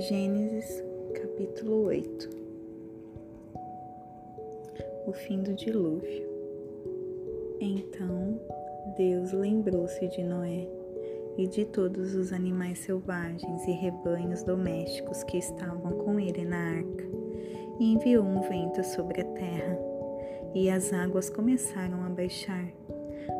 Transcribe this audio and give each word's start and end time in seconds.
Gênesis 0.00 0.80
capítulo 1.12 1.86
8 1.86 2.30
O 5.08 5.12
fim 5.12 5.42
do 5.42 5.52
dilúvio. 5.54 6.24
Então 7.60 8.40
Deus 8.96 9.32
lembrou-se 9.32 10.06
de 10.06 10.22
Noé 10.22 10.68
e 11.36 11.48
de 11.48 11.64
todos 11.64 12.14
os 12.14 12.32
animais 12.32 12.78
selvagens 12.78 13.66
e 13.66 13.72
rebanhos 13.72 14.44
domésticos 14.44 15.24
que 15.24 15.36
estavam 15.38 15.90
com 15.98 16.20
ele 16.20 16.44
na 16.44 16.76
arca, 16.76 17.04
e 17.80 17.92
enviou 17.94 18.24
um 18.24 18.40
vento 18.42 18.84
sobre 18.84 19.22
a 19.22 19.24
terra, 19.24 19.78
e 20.54 20.70
as 20.70 20.92
águas 20.92 21.28
começaram 21.28 22.04
a 22.04 22.08
baixar. 22.08 22.72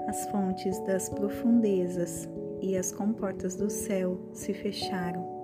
As 0.08 0.28
fontes 0.28 0.76
das 0.80 1.08
profundezas 1.08 2.28
e 2.60 2.76
as 2.76 2.90
comportas 2.90 3.54
do 3.54 3.70
céu 3.70 4.18
se 4.32 4.52
fecharam 4.52 5.37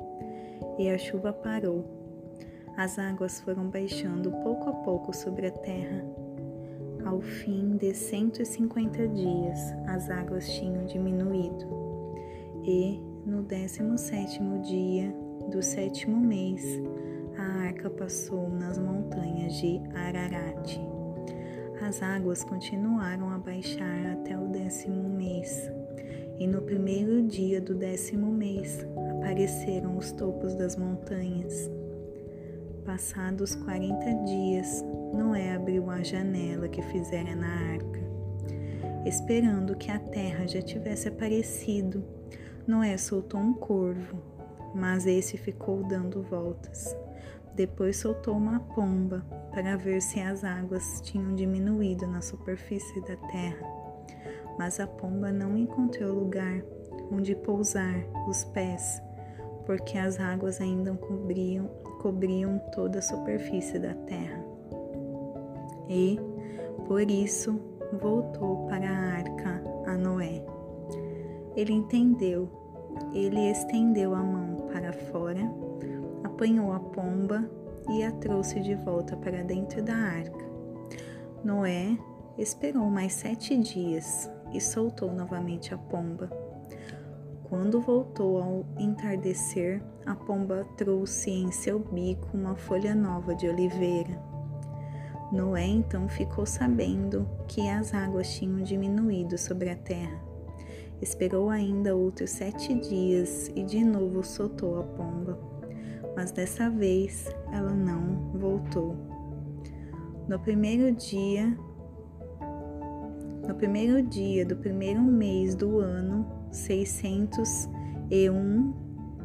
e 0.78 0.88
a 0.88 0.98
chuva 0.98 1.32
parou. 1.32 1.84
As 2.76 2.98
águas 2.98 3.40
foram 3.40 3.68
baixando 3.68 4.32
pouco 4.42 4.68
a 4.68 4.72
pouco 4.72 5.14
sobre 5.14 5.46
a 5.46 5.50
terra. 5.50 6.04
Ao 7.04 7.20
fim 7.20 7.76
de 7.76 7.94
150 7.94 9.08
dias, 9.08 9.58
as 9.86 10.10
águas 10.10 10.48
tinham 10.48 10.84
diminuído. 10.84 11.68
E, 12.64 13.00
no 13.24 13.42
décimo 13.42 13.96
sétimo 13.96 14.62
dia 14.62 15.14
do 15.50 15.62
sétimo 15.62 16.18
mês, 16.18 16.64
a 17.36 17.66
arca 17.66 17.90
passou 17.90 18.48
nas 18.48 18.78
montanhas 18.78 19.54
de 19.54 19.80
Ararat. 19.94 20.80
As 21.82 22.02
águas 22.02 22.42
continuaram 22.42 23.30
a 23.30 23.38
baixar 23.38 24.06
até 24.12 24.38
o 24.38 24.48
décimo 24.48 25.08
mês, 25.10 25.70
e 26.38 26.46
no 26.46 26.62
primeiro 26.62 27.22
dia 27.22 27.60
do 27.60 27.74
décimo 27.74 28.32
mês 28.32 28.86
apareceram 29.24 29.96
os 29.96 30.12
topos 30.12 30.54
das 30.54 30.76
montanhas. 30.76 31.70
Passados 32.84 33.54
quarenta 33.54 34.12
dias, 34.26 34.84
Noé 35.14 35.54
abriu 35.54 35.88
a 35.88 36.02
janela 36.02 36.68
que 36.68 36.82
fizera 36.82 37.34
na 37.34 37.48
arca. 37.72 38.00
Esperando 39.06 39.76
que 39.76 39.90
a 39.90 39.98
terra 39.98 40.46
já 40.46 40.60
tivesse 40.60 41.08
aparecido, 41.08 42.04
Noé 42.66 42.98
soltou 42.98 43.40
um 43.40 43.54
corvo, 43.54 44.18
mas 44.74 45.06
esse 45.06 45.38
ficou 45.38 45.82
dando 45.84 46.22
voltas. 46.22 46.94
Depois 47.54 47.96
soltou 47.96 48.36
uma 48.36 48.60
pomba 48.60 49.24
para 49.52 49.74
ver 49.78 50.02
se 50.02 50.20
as 50.20 50.44
águas 50.44 51.00
tinham 51.00 51.34
diminuído 51.34 52.06
na 52.06 52.20
superfície 52.20 53.00
da 53.00 53.16
terra. 53.16 53.66
Mas 54.58 54.78
a 54.80 54.86
pomba 54.86 55.32
não 55.32 55.56
encontrou 55.56 56.12
lugar 56.12 56.62
onde 57.10 57.34
pousar 57.34 58.04
os 58.28 58.44
pés 58.44 59.02
porque 59.66 59.98
as 59.98 60.18
águas 60.20 60.60
ainda 60.60 60.92
cobriam, 60.94 61.66
cobriam 62.00 62.58
toda 62.72 62.98
a 62.98 63.02
superfície 63.02 63.78
da 63.78 63.94
terra. 63.94 64.44
E, 65.88 66.18
por 66.86 67.10
isso, 67.10 67.60
voltou 68.00 68.66
para 68.66 68.88
a 68.88 69.16
arca 69.16 69.62
a 69.86 69.96
Noé. 69.96 70.44
Ele 71.56 71.72
entendeu, 71.72 72.48
ele 73.12 73.50
estendeu 73.50 74.14
a 74.14 74.22
mão 74.22 74.68
para 74.72 74.92
fora, 74.92 75.40
apanhou 76.24 76.72
a 76.72 76.80
pomba 76.80 77.48
e 77.90 78.02
a 78.02 78.10
trouxe 78.12 78.60
de 78.60 78.74
volta 78.74 79.16
para 79.16 79.42
dentro 79.42 79.82
da 79.82 79.94
arca. 79.94 80.44
Noé 81.44 81.96
esperou 82.38 82.86
mais 82.86 83.12
sete 83.12 83.56
dias 83.56 84.30
e 84.52 84.60
soltou 84.60 85.12
novamente 85.12 85.74
a 85.74 85.78
pomba 85.78 86.43
quando 87.44 87.80
voltou 87.80 88.42
ao 88.42 88.66
entardecer, 88.78 89.82
a 90.06 90.14
pomba 90.14 90.66
trouxe 90.76 91.30
em 91.30 91.52
seu 91.52 91.78
bico 91.78 92.28
uma 92.34 92.56
folha 92.56 92.94
nova 92.94 93.34
de 93.34 93.48
oliveira. 93.48 94.18
Noé 95.30 95.66
então 95.66 96.08
ficou 96.08 96.46
sabendo 96.46 97.28
que 97.48 97.68
as 97.68 97.92
águas 97.92 98.32
tinham 98.32 98.62
diminuído 98.62 99.36
sobre 99.36 99.70
a 99.70 99.76
terra. 99.76 100.18
Esperou 101.02 101.50
ainda 101.50 101.94
outros 101.94 102.30
sete 102.30 102.74
dias 102.74 103.50
e 103.54 103.62
de 103.62 103.84
novo 103.84 104.22
soltou 104.22 104.80
a 104.80 104.82
pomba, 104.82 105.38
mas 106.16 106.30
dessa 106.30 106.70
vez 106.70 107.28
ela 107.52 107.72
não 107.72 108.30
voltou. 108.34 108.96
No 110.28 110.38
primeiro 110.38 110.92
dia, 110.92 111.56
no 113.46 113.54
primeiro 113.54 114.00
dia 114.02 114.46
do 114.46 114.56
primeiro 114.56 115.02
mês 115.02 115.54
do 115.54 115.78
ano, 115.78 116.43
601 116.54 118.72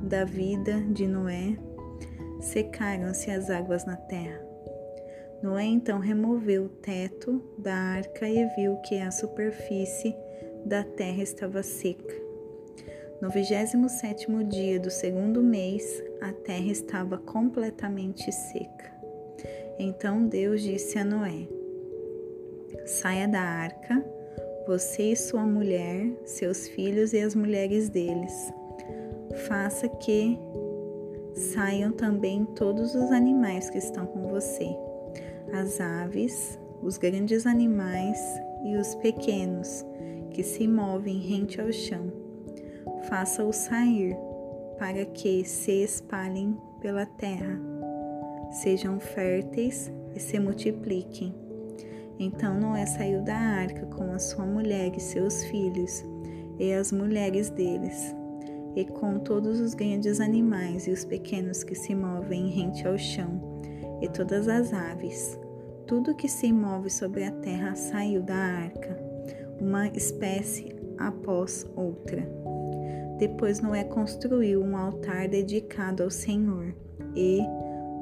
da 0.02 0.26
vida 0.26 0.82
de 0.92 1.08
Noé, 1.08 1.56
secaram-se 2.42 3.30
as 3.30 3.52
águas 3.52 3.86
na 3.86 3.96
terra. 3.96 4.42
Noé 5.42 5.64
então 5.66 6.00
removeu 6.00 6.66
o 6.66 6.70
teto 6.70 7.42
da 7.58 7.74
arca 7.74 8.28
e 8.28 8.46
viu 8.56 8.76
que 8.78 9.00
a 9.00 9.12
superfície 9.12 10.16
da 10.66 10.84
terra 10.84 11.22
estava 11.22 11.62
seca. 11.64 12.16
No 13.22 13.30
vigésimo 13.30 13.88
sétimo 13.90 14.44
dia 14.44 14.80
do 14.80 14.90
segundo 14.90 15.44
mês, 15.44 16.04
a 16.22 16.34
terra 16.34 16.72
estava 16.72 17.20
completamente 17.20 18.32
seca. 18.32 18.92
Então 19.78 20.26
Deus 20.28 20.62
disse 20.62 20.98
a 20.98 21.06
Noé: 21.06 21.48
Saia 22.86 23.28
da 23.28 23.42
arca 23.42 24.04
você 24.70 25.14
e 25.14 25.16
sua 25.16 25.48
mulher, 25.48 26.12
seus 26.26 26.68
filhos 26.68 27.12
e 27.12 27.20
as 27.20 27.34
mulheres 27.34 27.90
deles. 27.90 28.54
Faça 29.48 29.90
que 29.90 30.38
saiam 31.34 31.92
também 31.92 32.46
todos 32.46 32.94
os 32.94 33.12
animais 33.12 33.68
que 33.72 33.80
estão 33.80 34.06
com 34.06 34.28
você, 34.28 34.70
as 35.52 35.82
aves, 35.82 36.60
os 36.84 37.00
grandes 37.00 37.48
animais 37.48 38.20
e 38.64 38.76
os 38.76 38.94
pequenos 38.94 39.84
que 40.30 40.44
se 40.44 40.68
movem 40.68 41.18
rente 41.18 41.60
ao 41.60 41.72
chão. 41.72 42.14
Faça-os 43.10 43.56
sair 43.56 44.16
para 44.78 45.04
que 45.04 45.44
se 45.46 45.84
espalhem 45.84 46.56
pela 46.80 47.08
terra, 47.08 47.60
sejam 48.62 49.00
férteis 49.00 49.92
e 50.16 50.20
se 50.20 50.38
multipliquem 50.38 51.49
então 52.20 52.60
Noé 52.60 52.86
saiu 52.86 53.22
da 53.22 53.38
arca 53.38 53.86
com 53.86 54.12
a 54.12 54.20
sua 54.20 54.46
mulher 54.46 54.92
e 54.96 55.00
seus 55.00 55.46
filhos, 55.46 56.04
e 56.60 56.74
as 56.74 56.92
mulheres 56.92 57.50
deles, 57.50 58.14
e 58.76 58.84
com 58.84 59.20
todos 59.20 59.62
os 59.62 59.74
grandes 59.74 60.20
animais 60.20 60.86
e 60.86 60.92
os 60.92 61.06
pequenos 61.06 61.64
que 61.64 61.74
se 61.74 61.96
movem 61.96 62.50
rente 62.50 62.86
ao 62.86 62.98
chão, 62.98 63.42
e 64.02 64.10
todas 64.10 64.50
as 64.50 64.74
aves. 64.74 65.40
Tudo 65.88 66.14
que 66.14 66.28
se 66.28 66.52
move 66.52 66.90
sobre 66.90 67.24
a 67.24 67.32
terra 67.32 67.74
saiu 67.74 68.22
da 68.22 68.36
arca, 68.36 69.00
uma 69.60 69.88
espécie 69.88 70.76
após 70.98 71.66
outra. 71.76 72.30
Depois 73.18 73.62
Noé 73.62 73.84
construiu 73.86 74.62
um 74.62 74.78
altar 74.78 75.28
dedicado 75.28 76.04
ao 76.04 76.12
Senhor 76.12 76.76
e, 77.16 77.42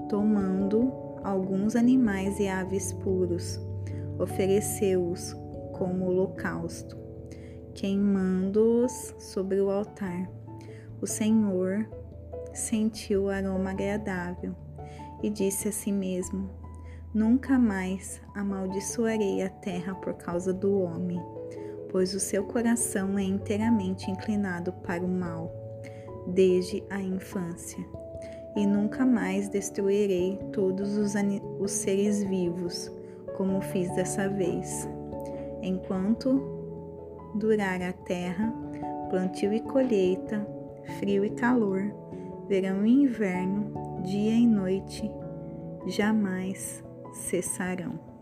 tomando 0.09 0.91
alguns 1.23 1.75
animais 1.75 2.39
e 2.39 2.47
aves 2.47 2.93
puros, 2.93 3.59
ofereceu-os 4.19 5.35
como 5.73 6.05
holocausto, 6.05 6.97
queimando-os 7.73 9.15
sobre 9.19 9.61
o 9.61 9.69
altar. 9.69 10.29
O 11.01 11.05
Senhor 11.05 11.87
sentiu 12.53 13.25
o 13.25 13.29
aroma 13.29 13.71
agradável 13.71 14.55
e 15.21 15.29
disse 15.29 15.67
a 15.67 15.71
si 15.71 15.91
mesmo: 15.91 16.49
Nunca 17.13 17.57
mais 17.57 18.21
amaldiçoarei 18.33 19.43
a 19.43 19.49
terra 19.49 19.93
por 19.95 20.15
causa 20.15 20.53
do 20.53 20.81
homem, 20.81 21.21
pois 21.91 22.13
o 22.13 22.19
seu 22.19 22.43
coração 22.43 23.17
é 23.17 23.23
inteiramente 23.23 24.09
inclinado 24.09 24.73
para 24.73 25.03
o 25.03 25.07
mal, 25.07 25.51
desde 26.27 26.83
a 26.89 26.99
infância. 26.99 27.83
E 28.55 28.65
nunca 28.65 29.05
mais 29.05 29.49
destruirei 29.49 30.39
todos 30.51 30.97
os, 30.97 31.13
os 31.59 31.71
seres 31.71 32.23
vivos 32.23 32.91
como 33.37 33.61
fiz 33.61 33.89
dessa 33.95 34.27
vez. 34.27 34.89
Enquanto 35.61 36.41
durar 37.35 37.81
a 37.83 37.93
terra, 37.93 38.51
plantio 39.11 39.53
e 39.53 39.61
colheita, 39.61 40.45
frio 40.97 41.23
e 41.23 41.29
calor, 41.29 41.93
verão 42.47 42.83
e 42.83 43.03
inverno, 43.03 44.01
dia 44.01 44.33
e 44.33 44.47
noite, 44.47 45.09
jamais 45.85 46.83
cessarão. 47.13 48.16